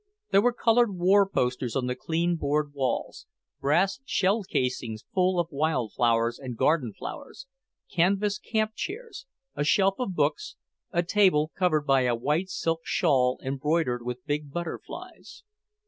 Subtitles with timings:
[0.31, 3.27] There were coloured war posters on the clean board walls,
[3.59, 7.45] brass shell cases full of wild flowers and garden flowers,
[7.91, 10.55] canvas camp chairs, a shelf of books,
[10.91, 15.43] a table covered by a white silk shawl embroidered with big butterflies.